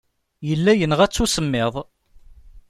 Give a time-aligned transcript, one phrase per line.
[0.49, 1.73] Yella yenɣa-t usemmiḍ.